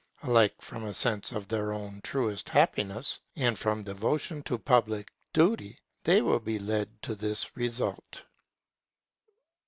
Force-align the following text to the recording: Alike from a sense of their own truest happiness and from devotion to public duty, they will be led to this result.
Alike 0.23 0.55
from 0.63 0.83
a 0.85 0.95
sense 0.95 1.31
of 1.31 1.47
their 1.47 1.71
own 1.73 2.01
truest 2.03 2.49
happiness 2.49 3.19
and 3.35 3.55
from 3.59 3.83
devotion 3.83 4.41
to 4.41 4.57
public 4.57 5.11
duty, 5.31 5.77
they 6.05 6.23
will 6.23 6.39
be 6.39 6.57
led 6.57 6.89
to 7.03 7.13
this 7.13 7.55
result. 7.55 8.23